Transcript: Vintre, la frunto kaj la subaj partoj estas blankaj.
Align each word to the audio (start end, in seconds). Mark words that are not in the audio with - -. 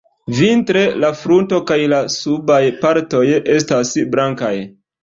Vintre, 0.37 0.81
la 1.03 1.11
frunto 1.19 1.59
kaj 1.73 1.79
la 1.93 2.01
subaj 2.17 2.59
partoj 2.87 3.25
estas 3.59 3.97
blankaj. 4.17 4.55